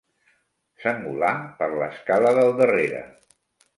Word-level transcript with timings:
S'engolà 0.85 1.29
per 1.61 1.69
l'escala 1.81 2.33
del 2.39 2.51
darrere. 2.63 3.03